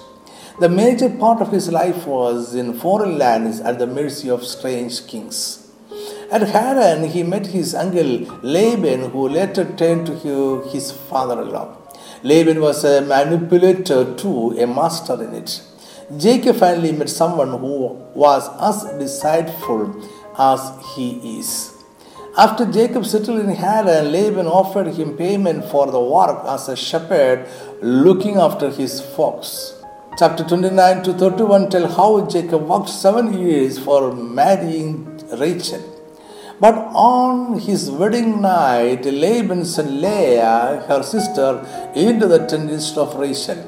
The 0.59 0.69
major 0.69 1.07
part 1.07 1.39
of 1.39 1.51
his 1.51 1.71
life 1.71 2.07
was 2.07 2.55
in 2.55 2.73
foreign 2.73 3.19
lands 3.19 3.59
at 3.59 3.77
the 3.77 3.85
mercy 3.85 4.27
of 4.27 4.43
strange 4.43 5.05
kings. 5.05 5.67
At 6.31 6.41
Haran, 6.49 7.03
he 7.03 7.21
met 7.21 7.45
his 7.45 7.75
uncle 7.75 8.25
Laban, 8.41 9.11
who 9.11 9.29
later 9.29 9.65
turned 9.65 10.07
to 10.07 10.61
his 10.71 10.91
father 10.91 11.43
in 11.43 11.51
law. 11.51 11.77
Laban 12.23 12.59
was 12.59 12.83
a 12.83 13.01
manipulator 13.01 14.15
too, 14.15 14.57
a 14.57 14.65
master 14.65 15.23
in 15.23 15.35
it. 15.35 15.61
Jacob 16.17 16.55
finally 16.55 16.91
met 16.91 17.11
someone 17.11 17.51
who 17.51 17.89
was 18.15 18.49
as 18.59 18.97
deceitful 18.97 19.93
as 20.39 20.71
he 20.95 21.37
is. 21.37 21.71
After 22.35 22.65
Jacob 22.65 23.05
settled 23.05 23.41
in 23.41 23.49
Haran, 23.49 24.11
Laban 24.11 24.47
offered 24.47 24.87
him 24.95 25.15
payment 25.15 25.65
for 25.65 25.85
the 25.85 26.01
work 26.01 26.43
as 26.45 26.67
a 26.67 26.75
shepherd 26.75 27.47
looking 27.83 28.37
after 28.37 28.71
his 28.71 29.01
flocks. 29.01 29.76
Chapter 30.19 30.43
29 30.45 31.03
to 31.03 31.13
31 31.13 31.69
tell 31.69 31.87
how 31.95 32.25
Jacob 32.25 32.67
worked 32.67 32.89
seven 32.89 33.27
years 33.39 33.77
for 33.77 34.15
marrying 34.15 34.95
Rachel. 35.37 35.83
But 36.59 36.73
on 36.95 37.59
his 37.59 37.91
wedding 37.91 38.41
night, 38.41 39.05
Laban 39.05 39.63
sent 39.63 39.91
Leah, 39.91 40.83
her 40.87 41.03
sister, 41.03 41.63
into 41.95 42.25
the 42.25 42.39
tent 42.47 42.71
instead 42.71 42.97
of 42.97 43.13
Rachel. 43.13 43.59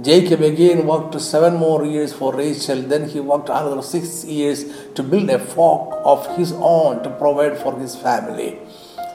Jacob 0.00 0.40
again 0.40 0.86
worked 0.86 1.20
seven 1.20 1.56
more 1.56 1.84
years 1.84 2.14
for 2.14 2.34
Rachel. 2.34 2.80
Then 2.80 3.10
he 3.10 3.20
worked 3.20 3.50
another 3.50 3.82
six 3.82 4.24
years 4.24 4.64
to 4.94 5.02
build 5.02 5.28
a 5.28 5.38
flock 5.38 6.00
of 6.06 6.26
his 6.38 6.52
own 6.52 7.02
to 7.02 7.10
provide 7.10 7.58
for 7.58 7.78
his 7.78 7.94
family. 7.96 8.58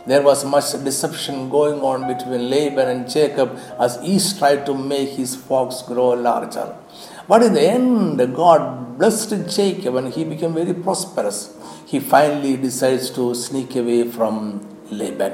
There 0.07 0.21
was 0.21 0.45
much 0.45 0.71
deception 0.85 1.49
going 1.49 1.81
on 1.81 2.07
between 2.07 2.49
Laban 2.49 2.87
and 2.87 3.09
Jacob 3.09 3.59
as 3.77 3.99
each 4.01 4.37
tried 4.37 4.65
to 4.67 4.73
make 4.73 5.09
his 5.09 5.35
flocks 5.35 5.81
grow 5.81 6.09
larger. 6.11 6.75
But 7.27 7.43
in 7.43 7.53
the 7.53 7.61
end, 7.61 8.17
God 8.35 8.97
blessed 8.97 9.49
Jacob 9.53 9.95
and 9.95 10.13
he 10.13 10.23
became 10.23 10.53
very 10.53 10.73
prosperous. 10.73 11.53
He 11.85 11.99
finally 11.99 12.55
decides 12.55 13.09
to 13.11 13.35
sneak 13.35 13.75
away 13.75 14.09
from 14.09 14.65
Laban. 14.89 15.33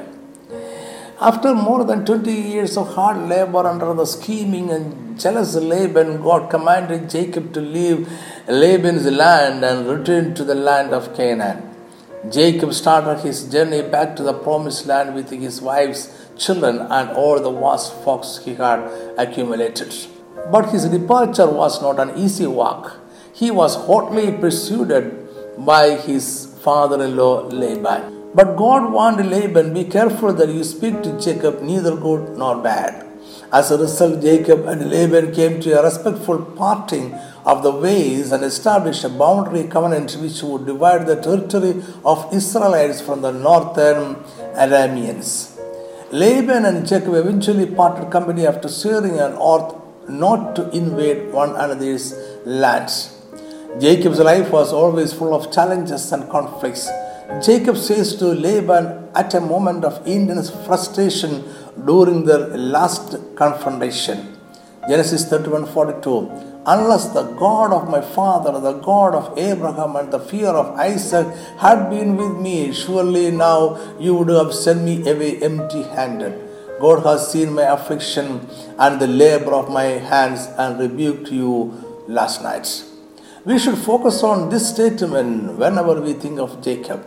After 1.20 1.54
more 1.54 1.84
than 1.84 2.04
20 2.04 2.32
years 2.32 2.76
of 2.76 2.94
hard 2.94 3.28
labor 3.28 3.64
under 3.66 3.94
the 3.94 4.04
scheming 4.04 4.70
and 4.70 5.18
jealous 5.18 5.54
Laban, 5.54 6.20
God 6.20 6.50
commanded 6.50 7.08
Jacob 7.08 7.52
to 7.54 7.60
leave 7.60 8.08
Laban's 8.48 9.06
land 9.06 9.64
and 9.64 9.86
return 9.86 10.34
to 10.34 10.42
the 10.42 10.56
land 10.56 10.92
of 10.92 11.14
Canaan. 11.16 11.73
Jacob 12.30 12.72
started 12.72 13.20
his 13.20 13.44
journey 13.50 13.82
back 13.82 14.16
to 14.16 14.22
the 14.22 14.32
promised 14.32 14.86
land 14.86 15.14
with 15.14 15.30
his 15.30 15.60
wife's 15.60 16.08
children 16.38 16.78
and 16.78 17.10
all 17.10 17.38
the 17.38 17.50
vast 17.50 17.92
flocks 18.02 18.40
he 18.44 18.54
had 18.54 18.80
accumulated. 19.18 19.94
But 20.50 20.70
his 20.70 20.86
departure 20.86 21.46
was 21.46 21.82
not 21.82 22.00
an 22.00 22.16
easy 22.16 22.46
walk. 22.46 22.96
He 23.34 23.50
was 23.50 23.76
hotly 23.76 24.32
pursued 24.32 24.92
by 25.58 25.96
his 25.96 26.56
father 26.62 27.04
in 27.04 27.16
law 27.16 27.42
Laban. 27.48 28.30
But 28.34 28.56
God 28.56 28.90
warned 28.92 29.30
Laban, 29.30 29.74
Be 29.74 29.84
careful 29.84 30.32
that 30.32 30.48
you 30.48 30.64
speak 30.64 31.02
to 31.02 31.20
Jacob 31.20 31.60
neither 31.60 31.94
good 31.94 32.38
nor 32.38 32.56
bad. 32.56 33.06
As 33.52 33.70
a 33.70 33.78
result, 33.78 34.22
Jacob 34.22 34.66
and 34.66 34.90
Laban 34.90 35.32
came 35.32 35.60
to 35.60 35.78
a 35.78 35.82
respectful 35.84 36.38
parting 36.38 37.14
of 37.44 37.62
the 37.62 37.70
ways 37.70 38.32
and 38.32 38.42
established 38.42 39.04
a 39.04 39.08
boundary 39.08 39.64
covenant 39.64 40.14
which 40.20 40.42
would 40.42 40.66
divide 40.66 41.06
the 41.06 41.16
territory 41.16 41.82
of 42.04 42.32
Israelites 42.32 43.00
from 43.00 43.20
the 43.20 43.32
northern 43.32 44.16
Arameans. 44.64 45.50
Laban 46.10 46.64
and 46.64 46.86
Jacob 46.86 47.14
eventually 47.14 47.66
parted 47.66 48.10
company 48.10 48.46
after 48.46 48.68
swearing 48.68 49.18
an 49.18 49.34
oath 49.36 49.74
not 50.08 50.54
to 50.56 50.68
invade 50.70 51.32
one 51.32 51.50
another's 51.50 52.14
lands. 52.44 53.10
Jacob's 53.80 54.20
life 54.20 54.50
was 54.50 54.72
always 54.72 55.12
full 55.12 55.34
of 55.34 55.52
challenges 55.52 56.12
and 56.12 56.28
conflicts. 56.30 56.88
Jacob 57.44 57.76
says 57.76 58.14
to 58.16 58.26
Laban 58.26 59.08
at 59.14 59.34
a 59.34 59.40
moment 59.40 59.84
of 59.84 60.06
intense 60.06 60.50
frustration 60.66 61.42
during 61.84 62.24
their 62.24 62.46
last 62.56 63.16
confrontation. 63.34 64.36
Genesis 64.88 65.24
31 65.28 65.66
42 65.66 66.53
unless 66.66 67.08
the 67.08 67.22
God 67.22 67.72
of 67.72 67.88
my 67.88 68.00
father, 68.00 68.58
the 68.60 68.74
God 68.74 69.14
of 69.14 69.38
Abraham, 69.38 69.96
and 69.96 70.12
the 70.12 70.18
fear 70.18 70.48
of 70.48 70.78
Isaac 70.78 71.26
had 71.58 71.90
been 71.90 72.16
with 72.16 72.36
me, 72.38 72.72
surely 72.72 73.30
now 73.30 73.78
you 73.98 74.14
would 74.14 74.28
have 74.28 74.54
sent 74.54 74.82
me 74.82 75.08
away 75.08 75.42
empty 75.42 75.82
handed. 75.82 76.40
God 76.80 77.04
has 77.04 77.30
seen 77.30 77.52
my 77.54 77.62
affliction 77.62 78.48
and 78.78 79.00
the 79.00 79.06
labor 79.06 79.52
of 79.54 79.70
my 79.70 79.84
hands 79.84 80.48
and 80.58 80.78
rebuked 80.78 81.30
you 81.30 81.72
last 82.08 82.42
night. 82.42 82.84
We 83.44 83.58
should 83.58 83.78
focus 83.78 84.22
on 84.22 84.48
this 84.48 84.70
statement 84.70 85.58
whenever 85.58 86.00
we 86.00 86.14
think 86.14 86.38
of 86.38 86.62
Jacob. 86.62 87.04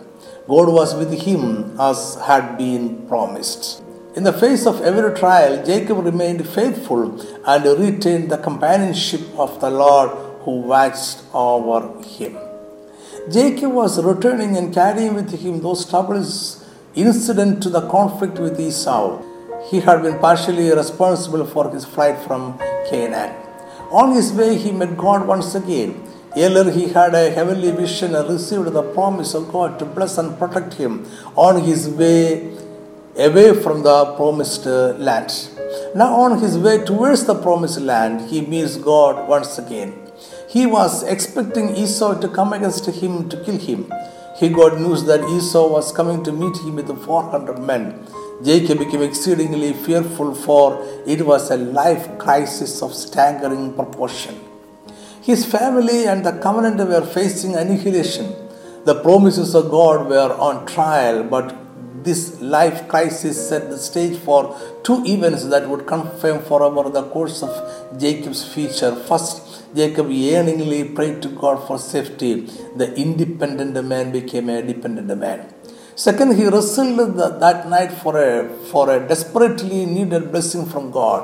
God 0.47 0.69
was 0.69 0.95
with 0.95 1.11
him 1.11 1.75
as 1.79 2.15
had 2.25 2.57
been 2.57 3.07
promised. 3.07 3.83
In 4.15 4.23
the 4.23 4.33
face 4.33 4.65
of 4.65 4.81
every 4.81 5.15
trial, 5.15 5.63
Jacob 5.63 6.03
remained 6.03 6.47
faithful 6.47 7.19
and 7.47 7.65
retained 7.79 8.29
the 8.29 8.37
companionship 8.37 9.21
of 9.37 9.59
the 9.61 9.69
Lord 9.69 10.09
who 10.43 10.59
watched 10.73 11.23
over 11.33 11.79
him. 12.03 12.37
Jacob 13.31 13.71
was 13.71 14.03
returning 14.03 14.57
and 14.57 14.73
carrying 14.73 15.13
with 15.13 15.31
him 15.43 15.61
those 15.61 15.89
troubles 15.89 16.65
incident 16.95 17.63
to 17.63 17.69
the 17.69 17.87
conflict 17.89 18.37
with 18.39 18.59
Esau. 18.59 19.21
He 19.69 19.79
had 19.79 20.01
been 20.01 20.19
partially 20.19 20.69
responsible 20.71 21.45
for 21.45 21.69
his 21.69 21.85
flight 21.85 22.17
from 22.27 22.57
Canaan. 22.89 23.33
On 23.91 24.13
his 24.13 24.31
way, 24.33 24.57
he 24.57 24.71
met 24.71 24.97
God 24.97 25.27
once 25.27 25.55
again. 25.55 26.03
Earlier, 26.35 26.69
he 26.71 26.87
had 26.89 27.13
a 27.15 27.29
heavenly 27.31 27.71
vision 27.71 28.13
and 28.15 28.29
received 28.29 28.71
the 28.73 28.83
promise 28.83 29.33
of 29.33 29.51
God 29.51 29.79
to 29.79 29.85
bless 29.85 30.17
and 30.17 30.37
protect 30.37 30.73
him. 30.73 31.05
On 31.35 31.61
his 31.61 31.89
way, 31.89 32.53
away 33.17 33.53
from 33.61 33.83
the 33.83 33.97
promised 34.15 34.65
land. 34.65 35.31
Now, 35.97 36.13
on 36.13 36.41
his 36.41 36.59
way 36.59 36.85
towards 36.85 37.25
the 37.25 37.33
promised 37.33 37.79
land, 37.81 38.29
he 38.29 38.41
meets 38.41 38.77
God 38.77 39.27
once 39.27 39.57
again. 39.57 39.95
He 40.47 40.67
was 40.67 41.01
expecting 41.01 41.75
Esau 41.75 42.19
to 42.19 42.27
come 42.27 42.53
against 42.53 42.85
him 42.85 43.27
to 43.29 43.43
kill 43.43 43.57
him. 43.57 43.91
He 44.37 44.49
got 44.49 44.79
news 44.79 45.05
that 45.05 45.23
Esau 45.23 45.67
was 45.67 45.91
coming 45.91 46.23
to 46.25 46.31
meet 46.31 46.55
him 46.57 46.75
with 46.75 46.95
400 47.03 47.57
men. 47.57 48.05
Jacob 48.43 48.77
became 48.77 49.01
exceedingly 49.01 49.73
fearful, 49.73 50.35
for 50.35 50.85
it 51.07 51.25
was 51.25 51.49
a 51.49 51.57
life 51.57 52.19
crisis 52.19 52.83
of 52.83 52.93
staggering 52.93 53.73
proportion. 53.73 54.39
His 55.23 55.47
family 55.47 56.05
and 56.05 56.23
the 56.23 56.33
covenant 56.33 56.77
were 56.77 57.07
facing 57.07 57.55
annihilation. 57.55 58.35
The 58.85 59.01
promises 59.01 59.55
of 59.55 59.71
God 59.71 60.07
were 60.07 60.31
on 60.37 60.67
trial, 60.67 61.23
but 61.23 61.55
this 62.07 62.21
life 62.55 62.79
crisis 62.91 63.35
set 63.49 63.63
the 63.73 63.79
stage 63.89 64.15
for 64.27 64.41
two 64.87 64.97
events 65.15 65.43
that 65.53 65.65
would 65.71 65.83
confirm 65.93 66.37
forever 66.49 66.83
the 66.97 67.03
course 67.15 67.39
of 67.47 67.53
Jacob's 68.03 68.43
future. 68.53 68.93
First, 69.09 69.35
Jacob 69.79 70.09
yearningly 70.09 70.81
prayed 70.97 71.17
to 71.25 71.29
God 71.43 71.57
for 71.67 71.77
safety. 71.93 72.33
The 72.81 72.89
independent 73.05 73.75
man 73.93 74.11
became 74.17 74.49
a 74.49 74.61
dependent 74.71 75.11
man. 75.25 75.39
Second, 76.05 76.31
he 76.39 76.45
wrestled 76.53 77.17
that 77.43 77.61
night 77.75 77.91
for 78.01 78.13
a, 78.29 78.47
for 78.71 78.83
a 78.95 78.99
desperately 79.11 79.79
needed 79.97 80.31
blessing 80.31 80.65
from 80.73 80.91
God. 80.91 81.21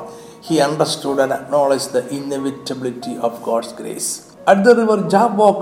He 0.47 0.59
understood 0.59 1.19
and 1.23 1.31
acknowledged 1.31 1.91
the 1.93 2.03
inevitability 2.17 3.15
of 3.17 3.41
God's 3.43 3.71
grace. 3.71 4.35
At 4.51 4.63
the 4.65 4.75
river 4.75 4.97
Jabbok, 5.13 5.57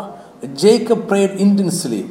Jacob 0.63 1.07
prayed 1.09 1.31
intensely. 1.45 2.03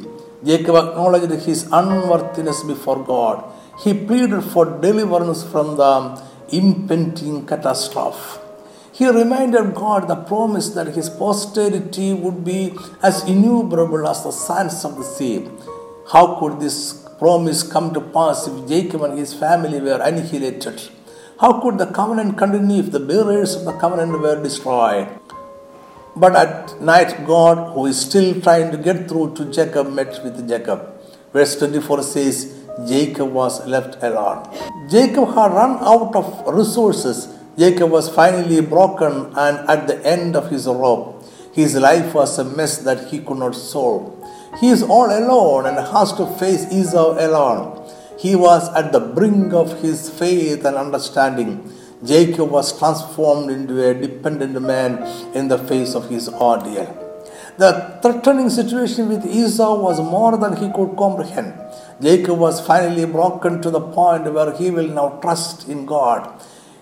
Jacob 0.44 0.76
acknowledged 0.76 1.44
his 1.44 1.68
unworthiness 1.70 2.62
before 2.62 3.04
God. 3.04 3.44
He 3.85 3.92
pleaded 3.92 4.42
for 4.42 4.64
deliverance 4.64 5.42
from 5.42 5.76
the 5.76 6.23
impending 6.50 7.47
catastrophe. 7.47 8.40
He 8.92 9.09
reminded 9.09 9.75
God 9.75 10.09
the 10.09 10.16
promise 10.16 10.70
that 10.70 10.88
his 10.88 11.09
posterity 11.09 12.12
would 12.12 12.44
be 12.44 12.75
as 13.02 13.23
innumerable 13.25 14.06
as 14.06 14.25
the 14.25 14.30
sands 14.30 14.85
of 14.85 14.97
the 14.97 15.04
sea. 15.04 15.49
How 16.12 16.38
could 16.38 16.61
this 16.61 17.06
promise 17.18 17.62
come 17.62 17.94
to 17.94 18.00
pass 18.00 18.47
if 18.47 18.68
Jacob 18.68 19.02
and 19.02 19.18
his 19.18 19.32
family 19.32 19.80
were 19.80 20.00
annihilated? 20.02 20.82
How 21.40 21.61
could 21.61 21.78
the 21.78 21.87
covenant 21.87 22.37
continue 22.37 22.82
if 22.82 22.90
the 22.90 23.00
bearers 23.00 23.54
of 23.54 23.64
the 23.64 23.73
covenant 23.73 24.20
were 24.20 24.42
destroyed? 24.42 25.20
But 26.21 26.37
at 26.37 26.83
night, 26.83 27.27
God, 27.27 27.73
who 27.73 27.87
is 27.87 27.99
still 27.99 28.39
trying 28.43 28.71
to 28.73 28.77
get 28.77 29.09
through 29.09 29.37
to 29.37 29.47
Jacob, 29.50 29.91
met 29.91 30.23
with 30.23 30.47
Jacob. 30.47 30.81
Verse 31.33 31.57
24 31.57 32.03
says, 32.03 32.55
Jacob 32.87 33.33
was 33.33 33.67
left 33.67 34.03
alone. 34.03 34.45
Jacob 34.91 35.29
had 35.29 35.53
run 35.53 35.79
out 35.81 36.15
of 36.15 36.55
resources. 36.55 37.27
Jacob 37.57 37.91
was 37.91 38.15
finally 38.15 38.61
broken 38.61 39.33
and 39.35 39.71
at 39.71 39.87
the 39.87 40.05
end 40.07 40.37
of 40.37 40.50
his 40.50 40.67
rope. 40.67 41.25
His 41.55 41.75
life 41.77 42.12
was 42.15 42.39
a 42.39 42.45
mess 42.45 42.77
that 42.79 43.09
he 43.09 43.21
could 43.21 43.39
not 43.39 43.55
solve. 43.55 44.17
He 44.61 44.69
is 44.69 44.83
all 44.83 45.07
alone 45.07 45.65
and 45.67 45.79
has 45.79 46.12
to 46.15 46.27
face 46.37 46.71
Esau 46.71 47.12
alone. 47.19 47.91
He 48.19 48.37
was 48.37 48.69
at 48.75 48.93
the 48.93 49.00
brink 49.00 49.55
of 49.55 49.81
his 49.81 50.11
faith 50.11 50.67
and 50.67 50.77
understanding. 50.77 51.73
Jacob 52.04 52.50
was 52.50 52.78
transformed 52.78 53.50
into 53.50 53.87
a 53.87 53.92
dependent 53.92 54.61
man 54.62 54.99
in 55.35 55.49
the 55.49 55.59
face 55.59 55.95
of 55.95 56.09
his 56.09 56.28
ordeal. 56.28 56.88
The 57.59 57.99
threatening 58.00 58.49
situation 58.49 59.09
with 59.11 59.26
Esau 59.26 59.78
was 59.83 60.00
more 60.00 60.38
than 60.38 60.57
he 60.57 60.73
could 60.73 60.97
comprehend. 60.97 61.52
Jacob 62.00 62.38
was 62.38 62.64
finally 62.66 63.04
broken 63.04 63.61
to 63.61 63.71
the 63.71 63.80
point 63.80 64.33
where 64.33 64.52
he 64.57 64.71
will 64.71 64.88
now 64.88 65.19
trust 65.21 65.69
in 65.69 65.85
God. 65.85 66.33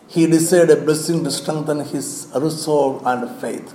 He 0.07 0.27
desired 0.27 0.71
a 0.71 0.77
blessing 0.77 1.25
to 1.25 1.33
strengthen 1.33 1.81
his 1.81 2.29
resolve 2.35 3.05
and 3.05 3.29
faith. 3.41 3.75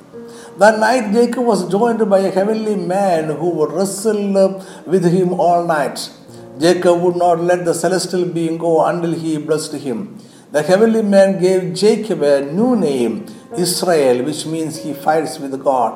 That 0.57 0.79
night, 0.79 1.11
Jacob 1.11 1.43
was 1.45 1.69
joined 1.69 2.09
by 2.09 2.19
a 2.19 2.31
heavenly 2.31 2.75
man 2.75 3.25
who 3.35 3.49
would 3.49 3.73
wrestle 3.73 4.63
with 4.85 5.03
him 5.03 5.33
all 5.33 5.67
night. 5.67 6.09
Jacob 6.57 7.01
would 7.01 7.17
not 7.17 7.41
let 7.41 7.65
the 7.65 7.73
celestial 7.73 8.25
being 8.25 8.57
go 8.57 8.85
until 8.85 9.11
he 9.11 9.37
blessed 9.37 9.73
him. 9.73 10.17
The 10.55 10.61
heavenly 10.61 11.01
man 11.01 11.39
gave 11.41 11.73
Jacob 11.73 12.21
a 12.21 12.41
new 12.57 12.75
name, 12.75 13.25
Israel, 13.57 14.23
which 14.23 14.45
means 14.45 14.77
he 14.83 14.93
fights 14.93 15.39
with 15.39 15.53
God. 15.63 15.91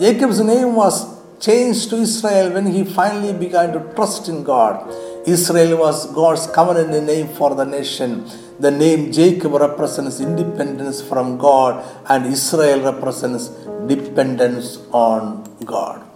Jacob's 0.00 0.40
name 0.40 0.74
was 0.74 0.94
changed 1.38 1.90
to 1.90 1.96
Israel 1.96 2.48
when 2.54 2.68
he 2.68 2.82
finally 2.82 3.34
began 3.34 3.74
to 3.74 3.80
trust 3.94 4.30
in 4.30 4.42
God. 4.42 4.74
Israel 5.26 5.76
was 5.84 6.10
God's 6.14 6.46
covenant 6.46 7.04
name 7.04 7.28
for 7.28 7.54
the 7.54 7.66
nation. 7.66 8.26
The 8.58 8.70
name 8.70 9.12
Jacob 9.12 9.52
represents 9.52 10.18
independence 10.18 11.02
from 11.02 11.36
God, 11.36 11.84
and 12.08 12.24
Israel 12.24 12.80
represents 12.90 13.48
dependence 13.86 14.78
on 14.92 15.44
God. 15.66 16.09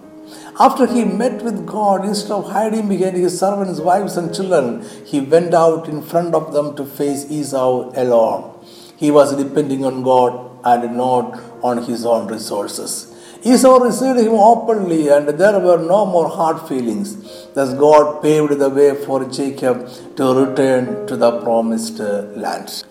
After 0.59 0.87
he 0.87 1.05
met 1.05 1.43
with 1.43 1.67
God, 1.67 2.05
instead 2.05 2.31
of 2.31 2.51
hiding 2.51 2.89
behind 2.89 3.17
his 3.17 3.39
servants' 3.39 3.81
wives 3.81 4.17
and 4.17 4.33
children, 4.33 4.85
he 5.05 5.21
went 5.21 5.53
out 5.53 5.89
in 5.89 6.01
front 6.01 6.33
of 6.33 6.53
them 6.53 6.77
to 6.77 6.85
face 6.85 7.29
Esau 7.29 7.91
alone. 7.97 8.65
He 8.97 9.11
was 9.11 9.35
depending 9.35 9.85
on 9.85 10.05
God 10.05 10.33
and 10.65 10.97
not 10.97 11.41
on 11.63 11.83
his 11.83 12.07
own 12.07 12.29
resources. 12.29 13.11
Esau 13.43 13.79
received 13.79 14.21
him 14.21 14.35
openly, 14.35 15.09
and 15.09 15.29
there 15.29 15.59
were 15.59 15.77
no 15.77 16.07
more 16.07 16.29
hard 16.29 16.67
feelings. 16.69 17.17
Thus, 17.55 17.75
God 17.75 18.23
paved 18.23 18.59
the 18.59 18.71
way 18.71 18.95
for 18.95 19.25
Jacob 19.25 19.89
to 20.17 20.47
return 20.47 21.07
to 21.09 21.17
the 21.17 21.41
promised 21.41 21.99
land. 21.99 22.85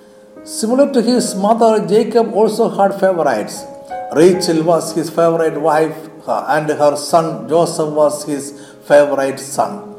Similar 0.43 0.91
to 0.91 1.01
his 1.01 1.33
mother, 1.33 1.87
Jacob 1.87 2.33
also 2.33 2.67
had 2.69 2.99
favorites. 2.99 3.65
Rachel 4.13 4.61
was 4.63 4.93
his 4.93 5.09
favorite 5.09 5.59
wife, 5.59 5.97
and 6.27 6.69
her 6.69 6.95
son 6.95 7.47
Joseph 7.47 7.93
was 7.93 8.25
his 8.25 8.51
favorite 8.87 9.39
son. 9.39 9.93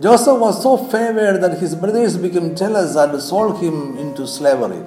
Joseph 0.00 0.38
was 0.38 0.62
so 0.62 0.76
favored 0.76 1.40
that 1.42 1.58
his 1.58 1.74
brothers 1.74 2.16
became 2.16 2.54
jealous 2.54 2.94
and 2.94 3.20
sold 3.20 3.60
him 3.60 3.96
into 3.98 4.26
slavery. 4.26 4.82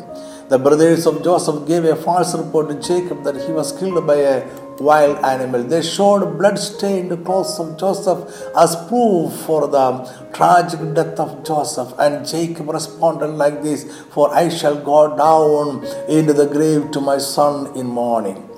The 0.47 0.59
brothers 0.59 1.05
of 1.05 1.23
Joseph 1.23 1.65
gave 1.65 1.85
a 1.85 1.95
false 1.95 2.35
report 2.35 2.69
to 2.69 2.75
Jacob 2.75 3.23
that 3.23 3.35
he 3.45 3.53
was 3.53 3.71
killed 3.71 4.05
by 4.05 4.15
a 4.15 4.47
wild 4.79 5.23
animal. 5.23 5.63
They 5.63 5.81
showed 5.81 6.37
blood-stained 6.37 7.25
clothes 7.25 7.57
of 7.59 7.77
Joseph 7.77 8.29
as 8.57 8.75
proof 8.87 9.33
for 9.45 9.67
the 9.67 10.29
tragic 10.33 10.93
death 10.93 11.19
of 11.19 11.45
Joseph. 11.45 11.93
And 11.97 12.27
Jacob 12.27 12.69
responded 12.69 13.27
like 13.27 13.63
this, 13.63 13.85
For 14.13 14.33
I 14.33 14.49
shall 14.49 14.75
go 14.75 15.15
down 15.15 15.85
into 16.09 16.33
the 16.33 16.47
grave 16.47 16.91
to 16.91 16.99
my 16.99 17.17
son 17.17 17.75
in 17.77 17.87
mourning. 17.87 18.50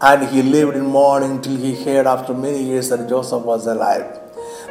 And 0.00 0.28
he 0.28 0.42
lived 0.42 0.76
in 0.76 0.86
mourning 0.86 1.40
till 1.42 1.56
he 1.56 1.74
heard 1.84 2.06
after 2.06 2.32
many 2.32 2.62
years 2.62 2.88
that 2.90 3.08
Joseph 3.08 3.42
was 3.42 3.66
alive. 3.66 4.06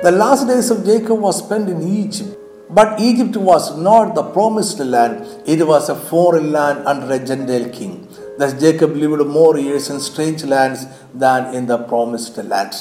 The 0.02 0.12
last 0.12 0.48
days 0.48 0.70
of 0.72 0.86
Jacob 0.86 1.20
was 1.20 1.44
spent 1.44 1.70
in 1.70 1.82
Egypt. 1.82 2.38
But 2.70 3.00
Egypt 3.00 3.38
was 3.38 3.78
not 3.78 4.13
the 4.13 4.24
promised 4.24 4.80
land, 4.80 5.26
it 5.46 5.66
was 5.66 5.88
a 5.88 5.96
foreign 5.96 6.52
land 6.52 6.86
under 6.86 7.13
a 7.13 7.26
Gentile 7.26 7.70
king. 7.70 8.08
Thus 8.38 8.60
Jacob 8.60 8.94
lived 8.94 9.26
more 9.26 9.58
years 9.58 9.90
in 9.90 10.02
strange 10.02 10.44
lands 10.44 10.86
than 11.13 11.56
in 11.56 11.66
the 11.66 11.78
promised 11.78 12.38
land. 12.38 12.76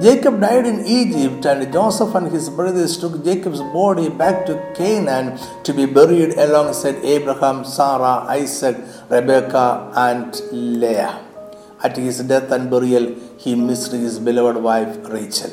Jacob 0.00 0.40
died 0.40 0.66
in 0.66 0.84
Egypt, 0.84 1.46
and 1.46 1.72
Joseph 1.72 2.14
and 2.14 2.30
his 2.30 2.50
brothers 2.50 2.98
took 2.98 3.24
Jacob's 3.24 3.60
body 3.60 4.10
back 4.10 4.44
to 4.44 4.60
Canaan 4.76 5.38
to 5.62 5.72
be 5.72 5.86
buried 5.86 6.34
alongside 6.36 6.96
Abraham, 6.96 7.64
Sarah, 7.64 8.26
Isaac, 8.28 8.76
Rebekah, 9.08 9.92
and 9.94 10.38
Leah. 10.52 11.33
At 11.84 11.96
his 11.96 12.18
death 12.32 12.50
and 12.50 12.70
burial, 12.70 13.14
he 13.38 13.54
missed 13.54 13.92
his 13.92 14.18
beloved 14.18 14.62
wife 14.62 14.96
Rachel. 15.16 15.52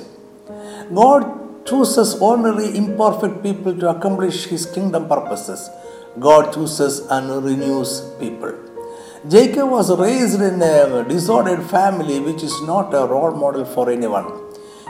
God 0.93 1.65
chooses 1.65 2.15
ordinary, 2.15 2.75
imperfect 2.75 3.43
people 3.43 3.73
to 3.81 3.89
accomplish 3.89 4.45
His 4.45 4.65
kingdom 4.65 5.07
purposes. 5.07 5.69
God 6.19 6.53
chooses 6.53 6.99
and 7.15 7.43
renews 7.45 7.91
people. 8.19 8.53
Jacob 9.29 9.69
was 9.69 9.95
raised 9.97 10.41
in 10.41 10.61
a 10.61 11.05
disordered 11.07 11.63
family 11.63 12.19
which 12.19 12.43
is 12.43 12.55
not 12.63 12.93
a 12.93 13.05
role 13.05 13.31
model 13.31 13.65
for 13.65 13.89
anyone. 13.89 14.29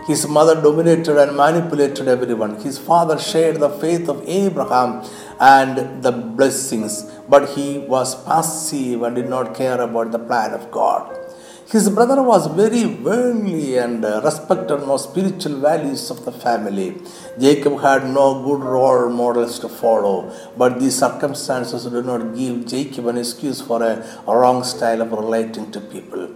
His 0.08 0.28
mother 0.28 0.56
dominated 0.60 1.18
and 1.22 1.38
manipulated 1.38 2.08
everyone. 2.08 2.56
His 2.62 2.80
father 2.80 3.20
shared 3.20 3.60
the 3.60 3.70
faith 3.70 4.10
of 4.10 4.24
Abraham 4.26 5.08
and 5.40 6.02
the 6.02 6.12
blessings, 6.12 7.04
but 7.30 7.50
he 7.50 7.80
was 7.80 8.16
passive 8.24 9.04
and 9.04 9.16
did 9.16 9.30
not 9.30 9.54
care 9.54 9.80
about 9.80 10.12
the 10.12 10.20
plan 10.20 10.54
of 10.54 10.72
God. 10.72 11.21
His 11.70 11.90
brother 11.90 12.22
was 12.22 12.48
very 12.48 12.86
worldly 12.86 13.78
and 13.78 14.04
respected 14.04 14.80
no 14.80 14.98
spiritual 14.98 15.58
values 15.60 16.10
of 16.10 16.26
the 16.26 16.32
family. 16.32 17.02
Jacob 17.40 17.80
had 17.80 18.10
no 18.10 18.44
good 18.44 18.62
role 18.62 19.10
models 19.10 19.58
to 19.60 19.70
follow, 19.70 20.36
but 20.58 20.80
these 20.82 21.00
circumstances 21.00 21.86
do 21.86 22.04
not 22.04 22.36
give 22.36 22.68
Jacob 22.68 23.08
an 23.08 23.18
excuse 23.18 23.62
for 23.62 23.82
a 23.84 24.04
wrong 24.28 24.64
style 24.66 25.02
of 25.02 25.12
relating 25.12 25.72
to 25.72 25.80
people. 25.80 26.30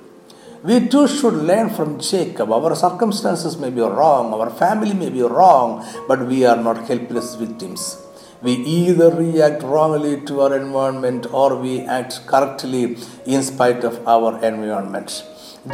We 0.63 0.87
too 0.87 1.07
should 1.07 1.33
learn 1.33 1.69
from 1.69 1.99
Jacob. 1.99 2.51
Our 2.51 2.73
circumstances 2.75 3.57
may 3.57 3.69
be 3.71 3.81
wrong, 3.81 4.33
our 4.33 4.49
family 4.49 4.93
may 4.93 5.09
be 5.09 5.21
wrong, 5.21 5.85
but 6.07 6.25
we 6.25 6.45
are 6.45 6.57
not 6.57 6.87
helpless 6.87 7.35
victims. 7.35 8.04
We 8.45 8.53
either 8.79 9.09
react 9.09 9.63
wrongly 9.63 10.21
to 10.27 10.41
our 10.41 10.55
environment 10.55 11.25
or 11.31 11.55
we 11.55 11.81
act 11.81 12.27
correctly 12.27 12.97
in 13.25 13.41
spite 13.41 13.83
of 13.83 13.95
our 14.07 14.31
environment. 14.49 15.23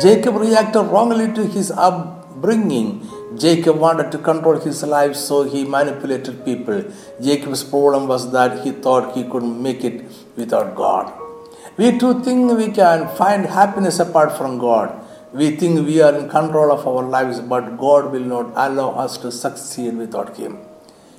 Jacob 0.02 0.36
reacted 0.38 0.84
wrongly 0.94 1.34
to 1.34 1.46
his 1.56 1.70
upbringing. 1.72 2.90
Jacob 3.38 3.78
wanted 3.78 4.10
to 4.14 4.20
control 4.30 4.58
his 4.68 4.84
life, 4.84 5.16
so 5.16 5.44
he 5.44 5.66
manipulated 5.66 6.46
people. 6.46 6.80
Jacob's 7.22 7.64
problem 7.64 8.08
was 8.08 8.32
that 8.32 8.64
he 8.64 8.72
thought 8.72 9.16
he 9.18 9.26
could 9.26 9.44
make 9.44 9.84
it 9.84 10.06
without 10.38 10.74
God. 10.76 11.12
We 11.76 11.98
too 11.98 12.24
think 12.24 12.58
we 12.58 12.72
can 12.72 13.08
find 13.18 13.46
happiness 13.46 14.00
apart 14.00 14.38
from 14.38 14.60
God. 14.60 14.90
We 15.34 15.56
think 15.58 15.86
we 15.86 16.02
are 16.02 16.18
in 16.18 16.30
control 16.30 16.72
of 16.72 16.88
our 16.88 17.04
lives, 17.04 17.40
but 17.42 17.78
God 17.78 18.12
will 18.14 18.28
not 18.36 18.52
allow 18.56 18.92
us 18.92 19.18
to 19.20 19.32
succeed 19.32 19.98
without 19.98 20.38
Him. 20.38 20.58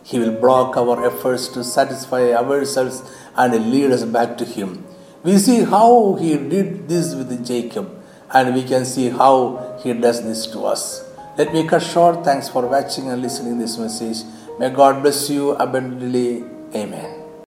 He 0.02 0.18
will 0.18 0.32
block 0.40 0.76
our 0.76 1.06
efforts 1.06 1.48
to 1.48 1.62
satisfy 1.62 2.32
ourselves 2.32 3.02
and 3.36 3.70
lead 3.70 3.90
us 3.90 4.04
back 4.04 4.36
to 4.38 4.44
Him. 4.44 4.84
We 5.22 5.38
see 5.38 5.62
how 5.62 6.14
He 6.20 6.36
did 6.36 6.88
this 6.88 7.14
with 7.14 7.46
Jacob, 7.46 8.02
and 8.32 8.54
we 8.54 8.64
can 8.64 8.84
see 8.84 9.08
how 9.08 9.78
He 9.82 9.92
does 9.92 10.22
this 10.24 10.46
to 10.48 10.64
us. 10.64 11.08
Let 11.38 11.54
me 11.54 11.66
cut 11.66 11.82
short. 11.82 12.24
Thanks 12.24 12.48
for 12.48 12.66
watching 12.66 13.08
and 13.08 13.22
listening 13.22 13.58
this 13.58 13.78
message. 13.78 14.26
May 14.58 14.70
God 14.70 15.02
bless 15.02 15.30
you 15.30 15.52
abundantly. 15.52 16.44
Amen. 16.74 17.21